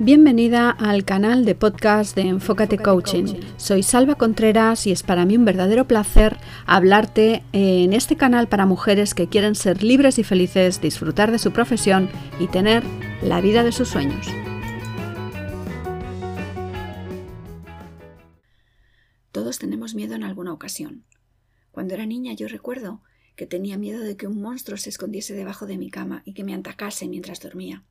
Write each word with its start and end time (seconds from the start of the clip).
Bienvenida 0.00 0.70
al 0.70 1.04
canal 1.04 1.44
de 1.44 1.56
podcast 1.56 2.14
de 2.14 2.22
Enfócate 2.22 2.78
Coaching. 2.78 3.34
Soy 3.56 3.82
Salva 3.82 4.14
Contreras 4.14 4.86
y 4.86 4.92
es 4.92 5.02
para 5.02 5.24
mí 5.24 5.36
un 5.36 5.44
verdadero 5.44 5.88
placer 5.88 6.36
hablarte 6.66 7.42
en 7.52 7.92
este 7.92 8.16
canal 8.16 8.48
para 8.48 8.64
mujeres 8.64 9.12
que 9.12 9.26
quieren 9.26 9.56
ser 9.56 9.82
libres 9.82 10.20
y 10.20 10.22
felices, 10.22 10.80
disfrutar 10.80 11.32
de 11.32 11.40
su 11.40 11.52
profesión 11.52 12.08
y 12.38 12.46
tener 12.46 12.84
la 13.22 13.40
vida 13.40 13.64
de 13.64 13.72
sus 13.72 13.88
sueños. 13.88 14.28
Todos 19.32 19.58
tenemos 19.58 19.96
miedo 19.96 20.14
en 20.14 20.22
alguna 20.22 20.52
ocasión. 20.52 21.06
Cuando 21.72 21.94
era 21.94 22.06
niña 22.06 22.34
yo 22.34 22.46
recuerdo 22.46 23.02
que 23.34 23.46
tenía 23.46 23.76
miedo 23.76 24.04
de 24.04 24.16
que 24.16 24.28
un 24.28 24.40
monstruo 24.40 24.76
se 24.76 24.90
escondiese 24.90 25.34
debajo 25.34 25.66
de 25.66 25.76
mi 25.76 25.90
cama 25.90 26.22
y 26.24 26.34
que 26.34 26.44
me 26.44 26.54
atacase 26.54 27.08
mientras 27.08 27.40
dormía. 27.40 27.82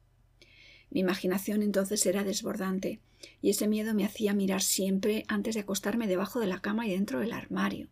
Mi 0.90 1.02
imaginación 1.02 1.62
entonces 1.62 2.05
era 2.05 2.23
desbordante, 2.23 3.00
y 3.41 3.50
ese 3.50 3.68
miedo 3.68 3.94
me 3.94 4.05
hacía 4.05 4.34
mirar 4.34 4.62
siempre 4.62 5.26
antes 5.28 5.55
de 5.55 5.62
acostarme 5.62 6.08
debajo 6.08 6.40
de 6.40 6.48
la 6.48 6.62
cama 6.62 6.88
y 6.88 6.91
dentro 6.91 7.20
del 7.20 7.34
armario. 7.34 7.90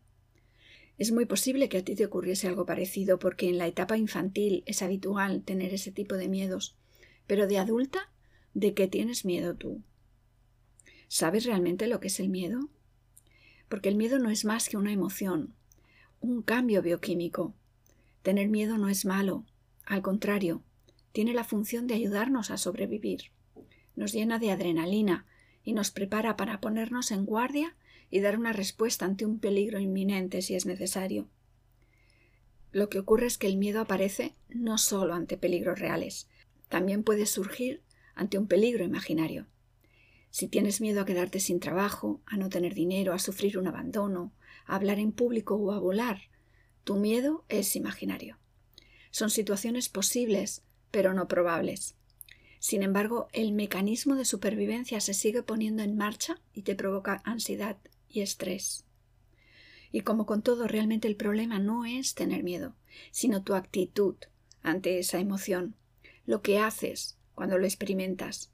Es 0.97 1.11
muy 1.11 1.25
posible 1.25 1.67
que 1.67 1.79
a 1.79 1.83
ti 1.83 1.95
te 1.95 2.05
ocurriese 2.05 2.47
algo 2.47 2.65
parecido, 2.65 3.19
porque 3.19 3.49
en 3.49 3.57
la 3.57 3.67
etapa 3.67 3.97
infantil 3.97 4.63
es 4.65 4.81
habitual 4.81 5.43
tener 5.43 5.73
ese 5.73 5.91
tipo 5.91 6.15
de 6.15 6.29
miedos, 6.29 6.77
pero 7.27 7.47
de 7.47 7.57
adulta, 7.57 8.11
¿de 8.53 8.73
qué 8.73 8.87
tienes 8.87 9.25
miedo 9.25 9.55
tú? 9.55 9.81
¿Sabes 11.07 11.45
realmente 11.45 11.87
lo 11.87 11.99
que 11.99 12.07
es 12.07 12.19
el 12.19 12.29
miedo? 12.29 12.69
Porque 13.67 13.89
el 13.89 13.95
miedo 13.95 14.19
no 14.19 14.29
es 14.29 14.45
más 14.45 14.69
que 14.69 14.77
una 14.77 14.93
emoción, 14.93 15.53
un 16.21 16.41
cambio 16.41 16.81
bioquímico. 16.81 17.53
Tener 18.21 18.47
miedo 18.47 18.77
no 18.77 18.87
es 18.89 19.05
malo, 19.05 19.45
al 19.85 20.01
contrario, 20.01 20.63
tiene 21.15 21.33
la 21.33 21.45
función 21.45 21.87
de 21.87 21.93
ayudarnos 21.93 22.51
a 22.51 22.57
sobrevivir. 22.57 23.31
Nos 23.95 24.11
llena 24.11 24.37
de 24.37 24.51
adrenalina 24.51 25.25
y 25.63 25.71
nos 25.71 25.89
prepara 25.89 26.35
para 26.35 26.59
ponernos 26.59 27.09
en 27.09 27.25
guardia 27.25 27.77
y 28.09 28.19
dar 28.19 28.37
una 28.37 28.51
respuesta 28.51 29.05
ante 29.05 29.25
un 29.25 29.39
peligro 29.39 29.79
inminente 29.79 30.41
si 30.41 30.55
es 30.55 30.65
necesario. 30.65 31.29
Lo 32.73 32.89
que 32.89 32.99
ocurre 32.99 33.27
es 33.27 33.37
que 33.37 33.47
el 33.47 33.55
miedo 33.55 33.79
aparece 33.79 34.35
no 34.49 34.77
solo 34.77 35.13
ante 35.13 35.37
peligros 35.37 35.79
reales, 35.79 36.27
también 36.67 37.01
puede 37.01 37.27
surgir 37.27 37.81
ante 38.13 38.37
un 38.37 38.47
peligro 38.47 38.83
imaginario. 38.83 39.47
Si 40.31 40.49
tienes 40.49 40.81
miedo 40.81 40.99
a 40.99 41.05
quedarte 41.05 41.39
sin 41.39 41.61
trabajo, 41.61 42.21
a 42.25 42.35
no 42.35 42.49
tener 42.49 42.73
dinero, 42.73 43.13
a 43.13 43.19
sufrir 43.19 43.57
un 43.57 43.67
abandono, 43.67 44.33
a 44.65 44.75
hablar 44.75 44.99
en 44.99 45.13
público 45.13 45.55
o 45.55 45.71
a 45.71 45.79
volar, 45.79 46.23
tu 46.83 46.97
miedo 46.97 47.45
es 47.47 47.77
imaginario. 47.77 48.37
Son 49.11 49.29
situaciones 49.29 49.87
posibles 49.87 50.65
pero 50.91 51.13
no 51.13 51.27
probables. 51.27 51.95
Sin 52.59 52.81
embargo, 52.81 53.27
el 53.31 53.51
mecanismo 53.51 54.15
de 54.15 54.25
supervivencia 54.25 54.99
se 54.99 55.13
sigue 55.13 55.43
poniendo 55.43 55.83
en 55.83 55.97
marcha 55.97 56.41
y 56.53 56.63
te 56.63 56.75
provoca 56.75 57.21
ansiedad 57.23 57.77
y 58.09 58.21
estrés. 58.21 58.85
Y 59.91 60.01
como 60.01 60.25
con 60.25 60.41
todo, 60.41 60.67
realmente 60.67 61.07
el 61.07 61.15
problema 61.15 61.59
no 61.59 61.85
es 61.85 62.15
tener 62.15 62.43
miedo, 62.43 62.75
sino 63.11 63.43
tu 63.43 63.53
actitud 63.53 64.15
ante 64.63 64.99
esa 64.99 65.19
emoción, 65.19 65.75
lo 66.25 66.41
que 66.41 66.59
haces 66.59 67.17
cuando 67.35 67.57
lo 67.57 67.65
experimentas. 67.65 68.51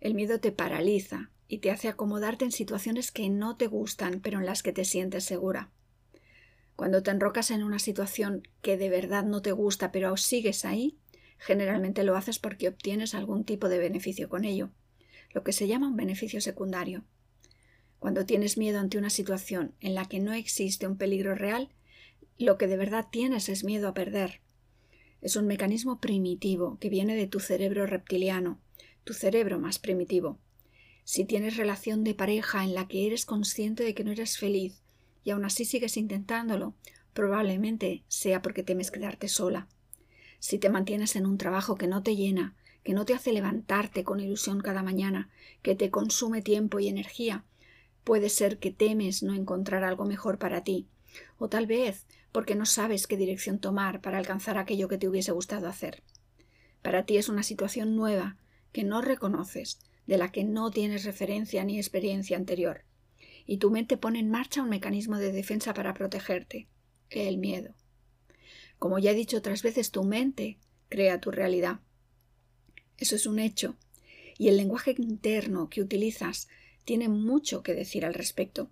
El 0.00 0.14
miedo 0.14 0.38
te 0.38 0.52
paraliza 0.52 1.30
y 1.48 1.58
te 1.58 1.70
hace 1.70 1.88
acomodarte 1.88 2.44
en 2.44 2.52
situaciones 2.52 3.10
que 3.10 3.28
no 3.28 3.56
te 3.56 3.66
gustan, 3.66 4.20
pero 4.20 4.38
en 4.38 4.46
las 4.46 4.62
que 4.62 4.72
te 4.72 4.84
sientes 4.84 5.24
segura. 5.24 5.70
Cuando 6.76 7.02
te 7.02 7.10
enrocas 7.10 7.50
en 7.50 7.62
una 7.62 7.78
situación 7.78 8.46
que 8.62 8.76
de 8.76 8.88
verdad 8.88 9.24
no 9.24 9.42
te 9.42 9.52
gusta, 9.52 9.92
pero 9.92 10.16
sigues 10.16 10.64
ahí, 10.64 10.96
Generalmente 11.40 12.04
lo 12.04 12.16
haces 12.16 12.38
porque 12.38 12.68
obtienes 12.68 13.14
algún 13.14 13.44
tipo 13.44 13.70
de 13.70 13.78
beneficio 13.78 14.28
con 14.28 14.44
ello, 14.44 14.68
lo 15.32 15.42
que 15.42 15.54
se 15.54 15.66
llama 15.66 15.88
un 15.88 15.96
beneficio 15.96 16.42
secundario. 16.42 17.02
Cuando 17.98 18.26
tienes 18.26 18.58
miedo 18.58 18.78
ante 18.78 18.98
una 18.98 19.08
situación 19.08 19.74
en 19.80 19.94
la 19.94 20.04
que 20.04 20.20
no 20.20 20.34
existe 20.34 20.86
un 20.86 20.98
peligro 20.98 21.34
real, 21.34 21.70
lo 22.38 22.58
que 22.58 22.66
de 22.66 22.76
verdad 22.76 23.06
tienes 23.10 23.48
es 23.48 23.64
miedo 23.64 23.88
a 23.88 23.94
perder. 23.94 24.42
Es 25.22 25.34
un 25.34 25.46
mecanismo 25.46 25.98
primitivo 25.98 26.78
que 26.78 26.90
viene 26.90 27.16
de 27.16 27.26
tu 27.26 27.40
cerebro 27.40 27.86
reptiliano, 27.86 28.60
tu 29.04 29.14
cerebro 29.14 29.58
más 29.58 29.78
primitivo. 29.78 30.38
Si 31.04 31.24
tienes 31.24 31.56
relación 31.56 32.04
de 32.04 32.14
pareja 32.14 32.64
en 32.64 32.74
la 32.74 32.86
que 32.86 33.06
eres 33.06 33.24
consciente 33.24 33.82
de 33.82 33.94
que 33.94 34.04
no 34.04 34.12
eres 34.12 34.36
feliz 34.36 34.82
y 35.24 35.30
aún 35.30 35.46
así 35.46 35.64
sigues 35.64 35.96
intentándolo, 35.96 36.74
probablemente 37.14 38.04
sea 38.08 38.42
porque 38.42 38.62
temes 38.62 38.90
quedarte 38.90 39.26
sola 39.28 39.68
si 40.40 40.58
te 40.58 40.70
mantienes 40.70 41.14
en 41.14 41.26
un 41.26 41.38
trabajo 41.38 41.76
que 41.76 41.86
no 41.86 42.02
te 42.02 42.16
llena, 42.16 42.56
que 42.82 42.94
no 42.94 43.04
te 43.04 43.14
hace 43.14 43.32
levantarte 43.32 44.04
con 44.04 44.20
ilusión 44.20 44.60
cada 44.60 44.82
mañana, 44.82 45.30
que 45.62 45.76
te 45.76 45.90
consume 45.90 46.42
tiempo 46.42 46.80
y 46.80 46.88
energía, 46.88 47.44
puede 48.04 48.30
ser 48.30 48.58
que 48.58 48.72
temes 48.72 49.22
no 49.22 49.34
encontrar 49.34 49.84
algo 49.84 50.04
mejor 50.04 50.38
para 50.38 50.64
ti, 50.64 50.88
o 51.38 51.48
tal 51.48 51.66
vez 51.66 52.06
porque 52.32 52.54
no 52.54 52.64
sabes 52.64 53.06
qué 53.06 53.16
dirección 53.16 53.58
tomar 53.58 54.00
para 54.00 54.18
alcanzar 54.18 54.56
aquello 54.56 54.88
que 54.88 54.98
te 54.98 55.08
hubiese 55.08 55.32
gustado 55.32 55.68
hacer. 55.68 56.02
Para 56.82 57.04
ti 57.04 57.18
es 57.18 57.28
una 57.28 57.42
situación 57.42 57.94
nueva 57.94 58.36
que 58.72 58.84
no 58.84 59.02
reconoces, 59.02 59.78
de 60.06 60.16
la 60.16 60.32
que 60.32 60.44
no 60.44 60.70
tienes 60.70 61.04
referencia 61.04 61.64
ni 61.64 61.76
experiencia 61.76 62.36
anterior, 62.36 62.84
y 63.46 63.58
tu 63.58 63.70
mente 63.70 63.96
pone 63.96 64.20
en 64.20 64.30
marcha 64.30 64.62
un 64.62 64.70
mecanismo 64.70 65.18
de 65.18 65.32
defensa 65.32 65.74
para 65.74 65.92
protegerte, 65.92 66.66
el 67.10 67.38
miedo. 67.38 67.74
Como 68.80 68.98
ya 68.98 69.10
he 69.10 69.14
dicho 69.14 69.36
otras 69.36 69.62
veces, 69.62 69.90
tu 69.90 70.04
mente 70.04 70.58
crea 70.88 71.20
tu 71.20 71.30
realidad. 71.30 71.80
Eso 72.96 73.14
es 73.14 73.26
un 73.26 73.38
hecho. 73.38 73.76
Y 74.38 74.48
el 74.48 74.56
lenguaje 74.56 74.94
interno 74.96 75.68
que 75.68 75.82
utilizas 75.82 76.48
tiene 76.86 77.10
mucho 77.10 77.62
que 77.62 77.74
decir 77.74 78.06
al 78.06 78.14
respecto. 78.14 78.70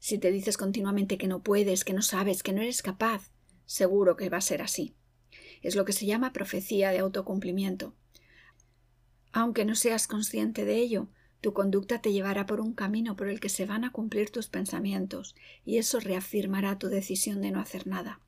Si 0.00 0.18
te 0.18 0.32
dices 0.32 0.56
continuamente 0.56 1.18
que 1.18 1.28
no 1.28 1.44
puedes, 1.44 1.84
que 1.84 1.92
no 1.92 2.02
sabes, 2.02 2.42
que 2.42 2.52
no 2.52 2.62
eres 2.62 2.82
capaz, 2.82 3.30
seguro 3.64 4.16
que 4.16 4.28
va 4.28 4.38
a 4.38 4.40
ser 4.40 4.60
así. 4.60 4.96
Es 5.62 5.76
lo 5.76 5.84
que 5.84 5.92
se 5.92 6.04
llama 6.04 6.32
profecía 6.32 6.90
de 6.90 6.98
autocumplimiento. 6.98 7.94
Aunque 9.30 9.64
no 9.64 9.76
seas 9.76 10.08
consciente 10.08 10.64
de 10.64 10.78
ello, 10.78 11.06
tu 11.40 11.52
conducta 11.52 12.02
te 12.02 12.12
llevará 12.12 12.44
por 12.46 12.60
un 12.60 12.74
camino 12.74 13.14
por 13.14 13.28
el 13.28 13.38
que 13.38 13.48
se 13.48 13.66
van 13.66 13.84
a 13.84 13.92
cumplir 13.92 14.30
tus 14.30 14.48
pensamientos, 14.48 15.36
y 15.64 15.78
eso 15.78 16.00
reafirmará 16.00 16.76
tu 16.76 16.88
decisión 16.88 17.40
de 17.40 17.52
no 17.52 17.60
hacer 17.60 17.86
nada. 17.86 18.20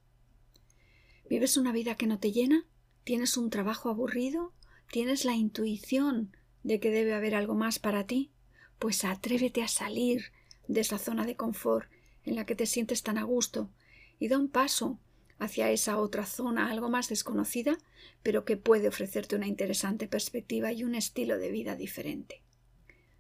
¿Vives 1.29 1.57
una 1.57 1.73
vida 1.73 1.97
que 1.97 2.07
no 2.07 2.21
te 2.21 2.31
llena? 2.31 2.67
¿Tienes 3.03 3.37
un 3.37 3.51
trabajo 3.51 3.89
aburrido? 3.89 4.53
¿Tienes 4.93 5.25
la 5.25 5.35
intuición 5.35 6.37
de 6.63 6.79
que 6.79 6.93
debe 6.93 7.15
haber 7.15 7.35
algo 7.35 7.57
más 7.57 7.81
para 7.81 8.07
ti? 8.07 8.31
Pues 8.79 9.05
atrévete 9.05 9.65
a 9.65 9.69
salir 9.69 10.27
de 10.69 10.83
esa 10.83 10.99
zona 10.99 11.27
de 11.27 11.35
confort 11.35 11.91
en 12.25 12.37
la 12.37 12.47
que 12.47 12.55
te 12.55 12.67
sientes 12.67 13.03
tan 13.03 13.19
a 13.19 13.25
gusto 13.25 13.71
y 14.21 14.29
da 14.29 14.39
un 14.39 14.49
paso 14.49 15.01
hacia 15.41 15.71
esa 15.71 15.99
otra 15.99 16.27
zona 16.27 16.71
algo 16.71 16.91
más 16.91 17.09
desconocida, 17.09 17.77
pero 18.23 18.45
que 18.45 18.57
puede 18.57 18.87
ofrecerte 18.87 19.35
una 19.35 19.49
interesante 19.49 20.07
perspectiva 20.07 20.73
y 20.73 20.85
un 20.85 20.95
estilo 20.95 21.39
de 21.39 21.51
vida 21.51 21.75
diferente. 21.75 22.43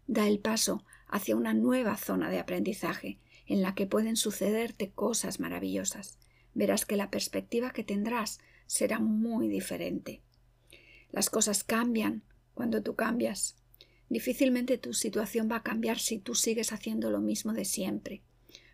Da 0.06 0.28
el 0.28 0.38
paso 0.38 0.84
hacia 1.08 1.34
una 1.34 1.54
nueva 1.54 1.96
zona 1.96 2.30
de 2.30 2.38
aprendizaje 2.38 3.18
en 3.46 3.62
la 3.62 3.74
que 3.74 3.86
pueden 3.86 4.16
sucederte 4.16 4.92
cosas 4.92 5.40
maravillosas 5.40 6.18
verás 6.56 6.86
que 6.86 6.96
la 6.96 7.10
perspectiva 7.10 7.70
que 7.70 7.84
tendrás 7.84 8.40
será 8.66 8.98
muy 8.98 9.46
diferente. 9.46 10.22
Las 11.12 11.28
cosas 11.28 11.64
cambian 11.64 12.22
cuando 12.54 12.82
tú 12.82 12.96
cambias. 12.96 13.56
Difícilmente 14.08 14.78
tu 14.78 14.94
situación 14.94 15.48
va 15.50 15.56
a 15.56 15.62
cambiar 15.62 15.98
si 15.98 16.18
tú 16.18 16.34
sigues 16.34 16.72
haciendo 16.72 17.10
lo 17.10 17.20
mismo 17.20 17.52
de 17.52 17.66
siempre. 17.66 18.22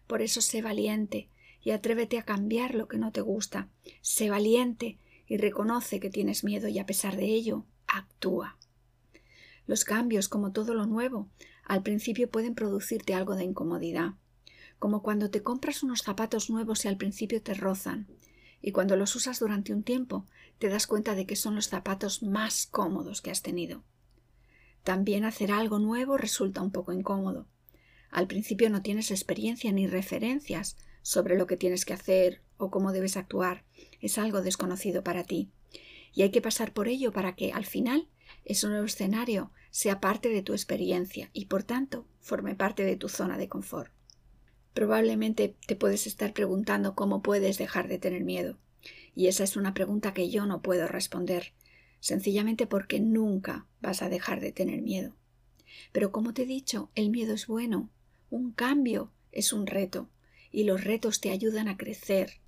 Por 0.07 0.23
eso 0.23 0.41
sé 0.41 0.63
valiente 0.63 1.29
y 1.61 1.73
atrévete 1.73 2.19
a 2.19 2.23
cambiar 2.23 2.77
lo 2.77 2.87
que 2.87 2.99
no 2.99 3.11
te 3.11 3.21
gusta. 3.21 3.69
Sé 4.01 4.31
valiente 4.31 4.99
y 5.27 5.37
reconoce 5.37 5.99
que 5.99 6.11
tienes 6.11 6.45
miedo 6.45 6.69
y 6.69 6.79
a 6.79 6.87
pesar 6.87 7.17
de 7.17 7.27
ello, 7.27 7.67
actúa. 7.89 8.59
Los 9.67 9.85
cambios, 9.85 10.29
como 10.29 10.53
todo 10.53 10.75
lo 10.75 10.87
nuevo, 10.87 11.29
al 11.65 11.83
principio 11.83 12.31
pueden 12.31 12.55
producirte 12.55 13.15
algo 13.15 13.35
de 13.35 13.45
incomodidad 13.45 14.15
como 14.83 15.01
cuando 15.01 15.31
te 15.31 15.45
compras 15.45 15.85
unos 15.85 16.03
zapatos 16.03 16.51
nuevos 16.51 16.85
y 16.85 16.89
al 16.89 16.97
principio 16.97 17.41
te 17.41 17.55
rozan, 17.55 18.09
y 18.61 18.73
cuando 18.73 18.97
los 18.97 19.15
usas 19.15 19.39
durante 19.39 19.73
un 19.73 19.85
tiempo 19.85 20.27
te 20.59 20.69
das 20.69 20.89
cuenta 20.89 21.15
de 21.15 21.25
que 21.25 21.37
son 21.37 21.55
los 21.55 21.69
zapatos 21.69 22.25
más 22.25 22.67
cómodos 22.67 23.23
que 23.23 23.31
has 23.31 23.43
tenido. 23.43 23.85
También 24.83 25.25
hacer 25.25 25.53
algo 25.53 25.79
nuevo 25.79 26.17
resulta 26.17 26.63
un 26.63 26.73
poco 26.73 26.93
incómodo. 26.93 27.47
Al 28.11 28.27
principio 28.27 28.71
no 28.71 28.83
tienes 28.83 29.13
experiencia 29.13 29.71
ni 29.71 29.87
referencias 29.87 30.77
sobre 31.03 31.39
lo 31.39 31.47
que 31.47 31.57
tienes 31.57 31.85
que 31.85 31.93
hacer 31.93 32.43
o 32.57 32.73
cómo 32.73 32.91
debes 32.91 33.17
actuar. 33.17 33.63
Es 34.01 34.19
algo 34.19 34.43
desconocido 34.43 35.05
para 35.05 35.23
ti. 35.23 35.53
Y 36.13 36.23
hay 36.23 36.33
que 36.33 36.43
pasar 36.43 36.73
por 36.73 36.89
ello 36.89 37.13
para 37.13 37.37
que, 37.37 37.53
al 37.53 37.67
final, 37.67 38.09
ese 38.45 38.67
nuevo 38.67 38.87
escenario 38.87 39.53
sea 39.71 40.01
parte 40.01 40.29
de 40.29 40.43
tu 40.43 40.55
experiencia 40.55 41.31
y, 41.33 41.45
por 41.45 41.63
tanto, 41.63 42.05
forme 42.19 42.57
parte 42.57 42.85
de 42.85 42.97
tu 42.97 43.09
zona 43.09 43.39
de 43.39 43.49
confort. 43.49 43.93
Probablemente 44.75 45.55
te 45.67 45.77
puedes 45.77 46.07
estar 46.07 46.33
preguntando 46.33 46.95
cómo 46.95 47.23
puedes 47.23 47.59
dejar 47.59 47.89
de 47.89 47.99
tener 47.99 48.25
miedo. 48.25 48.59
Y 49.15 49.27
esa 49.27 49.45
es 49.45 49.57
una 49.57 49.75
pregunta 49.75 50.15
que 50.15 50.31
yo 50.31 50.47
no 50.47 50.63
puedo 50.63 50.89
responder, 50.89 51.53
sencillamente 52.01 52.67
porque 52.67 52.99
nunca 53.01 53.67
vas 53.81 54.03
a 54.03 54.09
dejar 54.09 54.41
de 54.41 54.53
tener 54.53 54.81
miedo. 54.81 55.15
Pero 55.93 56.13
como 56.13 56.33
te 56.33 56.43
he 56.43 56.47
dicho, 56.47 56.91
el 56.95 57.11
miedo 57.11 57.35
es 57.35 57.47
bueno. 57.47 57.91
Un 58.31 58.53
cambio 58.53 59.13
es 59.31 59.53
un 59.53 59.67
reto. 59.67 60.09
Y 60.51 60.65
los 60.65 60.85
retos 60.85 61.21
te 61.21 61.31
ayudan 61.31 61.69
a 61.69 61.77
crecer. 61.77 62.41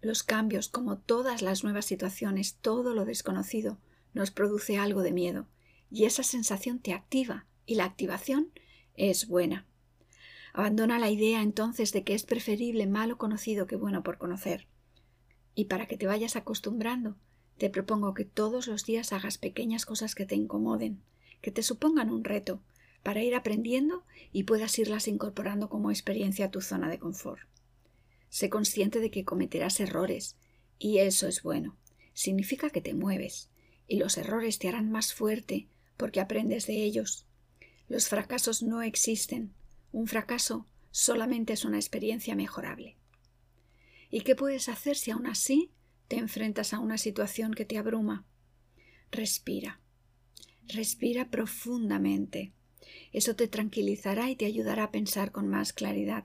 Los 0.00 0.22
cambios, 0.22 0.68
como 0.68 0.98
todas 0.98 1.42
las 1.42 1.64
nuevas 1.64 1.86
situaciones, 1.86 2.56
todo 2.60 2.94
lo 2.94 3.04
desconocido, 3.04 3.78
nos 4.12 4.30
produce 4.30 4.78
algo 4.78 5.02
de 5.02 5.12
miedo. 5.12 5.46
Y 5.90 6.04
esa 6.04 6.22
sensación 6.22 6.80
te 6.80 6.92
activa. 6.92 7.46
Y 7.66 7.76
la 7.76 7.84
activación 7.84 8.52
es 8.94 9.26
buena. 9.26 9.66
Abandona 10.56 11.00
la 11.00 11.10
idea 11.10 11.42
entonces 11.42 11.92
de 11.92 12.04
que 12.04 12.14
es 12.14 12.22
preferible 12.22 12.86
malo 12.86 13.18
conocido 13.18 13.66
que 13.66 13.74
bueno 13.74 14.04
por 14.04 14.18
conocer. 14.18 14.68
Y 15.56 15.64
para 15.64 15.86
que 15.86 15.96
te 15.96 16.06
vayas 16.06 16.36
acostumbrando, 16.36 17.16
te 17.58 17.70
propongo 17.70 18.14
que 18.14 18.24
todos 18.24 18.68
los 18.68 18.84
días 18.84 19.12
hagas 19.12 19.36
pequeñas 19.36 19.84
cosas 19.84 20.14
que 20.14 20.26
te 20.26 20.36
incomoden, 20.36 21.02
que 21.42 21.50
te 21.50 21.64
supongan 21.64 22.10
un 22.10 22.22
reto, 22.22 22.62
para 23.02 23.24
ir 23.24 23.34
aprendiendo 23.34 24.04
y 24.32 24.44
puedas 24.44 24.78
irlas 24.78 25.08
incorporando 25.08 25.68
como 25.68 25.90
experiencia 25.90 26.46
a 26.46 26.50
tu 26.52 26.60
zona 26.60 26.88
de 26.88 27.00
confort. 27.00 27.42
Sé 28.28 28.48
consciente 28.48 29.00
de 29.00 29.10
que 29.10 29.24
cometerás 29.24 29.80
errores, 29.80 30.36
y 30.78 30.98
eso 30.98 31.26
es 31.26 31.42
bueno. 31.42 31.76
Significa 32.12 32.70
que 32.70 32.80
te 32.80 32.94
mueves, 32.94 33.50
y 33.88 33.98
los 33.98 34.18
errores 34.18 34.60
te 34.60 34.68
harán 34.68 34.92
más 34.92 35.14
fuerte 35.14 35.66
porque 35.96 36.20
aprendes 36.20 36.68
de 36.68 36.84
ellos. 36.84 37.26
Los 37.88 38.08
fracasos 38.08 38.62
no 38.62 38.82
existen. 38.82 39.52
Un 39.94 40.08
fracaso 40.08 40.66
solamente 40.90 41.52
es 41.52 41.64
una 41.64 41.76
experiencia 41.76 42.34
mejorable. 42.34 42.96
¿Y 44.10 44.22
qué 44.22 44.34
puedes 44.34 44.68
hacer 44.68 44.96
si 44.96 45.12
aún 45.12 45.24
así 45.24 45.70
te 46.08 46.16
enfrentas 46.16 46.74
a 46.74 46.80
una 46.80 46.98
situación 46.98 47.54
que 47.54 47.64
te 47.64 47.78
abruma? 47.78 48.26
Respira. 49.12 49.78
Respira 50.66 51.30
profundamente. 51.30 52.52
Eso 53.12 53.36
te 53.36 53.46
tranquilizará 53.46 54.30
y 54.30 54.34
te 54.34 54.46
ayudará 54.46 54.82
a 54.82 54.90
pensar 54.90 55.30
con 55.30 55.46
más 55.46 55.72
claridad. 55.72 56.24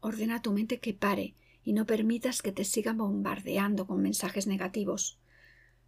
Ordena 0.00 0.36
a 0.36 0.42
tu 0.42 0.50
mente 0.50 0.80
que 0.80 0.94
pare 0.94 1.34
y 1.64 1.74
no 1.74 1.84
permitas 1.84 2.40
que 2.40 2.52
te 2.52 2.64
sigan 2.64 2.96
bombardeando 2.96 3.86
con 3.86 4.00
mensajes 4.00 4.46
negativos. 4.46 5.18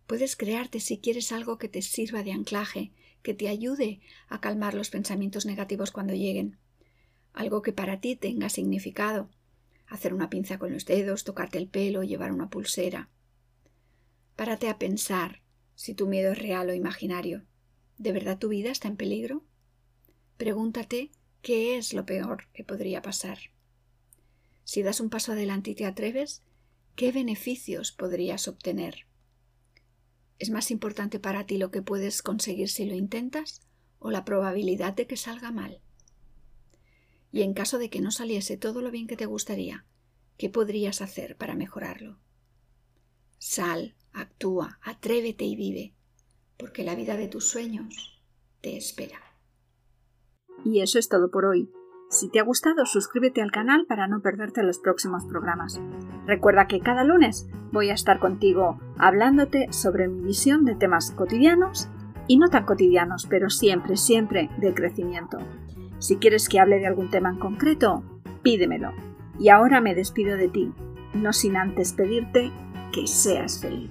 Puedes 0.06 0.37
crearte 0.37 0.81
si 0.81 0.99
quieres 0.99 1.32
algo 1.32 1.56
que 1.56 1.70
te 1.70 1.81
sirva 1.81 2.22
de 2.22 2.32
anclaje, 2.32 2.93
que 3.22 3.32
te 3.32 3.49
ayude 3.49 4.00
a 4.29 4.43
calmar 4.43 4.75
los 4.75 4.90
pensamientos 4.90 5.46
negativos 5.46 5.90
cuando 5.90 6.12
lleguen. 6.12 6.58
Algo 7.36 7.60
que 7.60 7.72
para 7.72 8.00
ti 8.00 8.16
tenga 8.16 8.48
significado, 8.48 9.28
hacer 9.86 10.14
una 10.14 10.30
pinza 10.30 10.58
con 10.58 10.72
los 10.72 10.86
dedos, 10.86 11.22
tocarte 11.22 11.58
el 11.58 11.68
pelo, 11.68 12.02
llevar 12.02 12.32
una 12.32 12.48
pulsera. 12.48 13.10
Párate 14.36 14.70
a 14.70 14.78
pensar 14.78 15.42
si 15.74 15.94
tu 15.94 16.06
miedo 16.06 16.32
es 16.32 16.38
real 16.38 16.70
o 16.70 16.74
imaginario. 16.74 17.44
¿De 17.98 18.12
verdad 18.12 18.38
tu 18.38 18.48
vida 18.48 18.70
está 18.70 18.88
en 18.88 18.96
peligro? 18.96 19.44
Pregúntate 20.38 21.10
qué 21.42 21.76
es 21.76 21.92
lo 21.92 22.06
peor 22.06 22.48
que 22.54 22.64
podría 22.64 23.02
pasar. 23.02 23.38
Si 24.64 24.82
das 24.82 25.00
un 25.00 25.10
paso 25.10 25.32
adelante 25.32 25.72
y 25.72 25.74
te 25.74 25.84
atreves, 25.84 26.42
¿qué 26.94 27.12
beneficios 27.12 27.92
podrías 27.92 28.48
obtener? 28.48 29.06
¿Es 30.38 30.48
más 30.48 30.70
importante 30.70 31.20
para 31.20 31.44
ti 31.44 31.58
lo 31.58 31.70
que 31.70 31.82
puedes 31.82 32.22
conseguir 32.22 32.70
si 32.70 32.86
lo 32.86 32.94
intentas 32.94 33.60
o 33.98 34.10
la 34.10 34.24
probabilidad 34.24 34.94
de 34.94 35.06
que 35.06 35.18
salga 35.18 35.50
mal? 35.50 35.82
Y 37.36 37.42
en 37.42 37.52
caso 37.52 37.76
de 37.76 37.90
que 37.90 38.00
no 38.00 38.10
saliese 38.10 38.56
todo 38.56 38.80
lo 38.80 38.90
bien 38.90 39.06
que 39.06 39.14
te 39.18 39.26
gustaría, 39.26 39.84
¿qué 40.38 40.48
podrías 40.48 41.02
hacer 41.02 41.36
para 41.36 41.54
mejorarlo? 41.54 42.16
Sal, 43.36 43.94
actúa, 44.14 44.78
atrévete 44.80 45.44
y 45.44 45.54
vive, 45.54 45.94
porque 46.56 46.82
la 46.82 46.94
vida 46.94 47.14
de 47.14 47.28
tus 47.28 47.46
sueños 47.46 48.22
te 48.62 48.78
espera. 48.78 49.20
Y 50.64 50.80
eso 50.80 50.98
es 50.98 51.10
todo 51.10 51.30
por 51.30 51.44
hoy. 51.44 51.70
Si 52.08 52.30
te 52.30 52.40
ha 52.40 52.42
gustado, 52.42 52.86
suscríbete 52.86 53.42
al 53.42 53.52
canal 53.52 53.84
para 53.86 54.08
no 54.08 54.22
perderte 54.22 54.62
los 54.62 54.78
próximos 54.78 55.26
programas. 55.26 55.78
Recuerda 56.24 56.66
que 56.66 56.80
cada 56.80 57.04
lunes 57.04 57.50
voy 57.70 57.90
a 57.90 57.94
estar 57.94 58.18
contigo 58.18 58.80
hablándote 58.96 59.70
sobre 59.74 60.08
mi 60.08 60.28
visión 60.28 60.64
de 60.64 60.74
temas 60.74 61.10
cotidianos 61.10 61.90
y 62.28 62.38
no 62.38 62.48
tan 62.48 62.64
cotidianos, 62.64 63.26
pero 63.28 63.50
siempre, 63.50 63.98
siempre 63.98 64.48
del 64.56 64.74
crecimiento. 64.74 65.38
Si 65.98 66.16
quieres 66.16 66.48
que 66.48 66.60
hable 66.60 66.78
de 66.78 66.87
algún 66.87 67.10
tema 67.10 67.31
en 67.31 67.38
concreto, 67.38 68.02
pídemelo. 68.43 68.93
Y 69.38 69.48
ahora 69.48 69.81
me 69.81 69.94
despido 69.94 70.37
de 70.37 70.48
ti, 70.48 70.72
no 71.14 71.32
sin 71.32 71.56
antes 71.56 71.93
pedirte 71.93 72.50
que 72.93 73.06
seas 73.06 73.60
feliz. 73.60 73.90